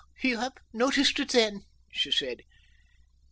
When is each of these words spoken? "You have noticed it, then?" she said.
"You 0.23 0.39
have 0.39 0.53
noticed 0.73 1.19
it, 1.19 1.29
then?" 1.29 1.61
she 1.91 2.11
said. 2.11 2.41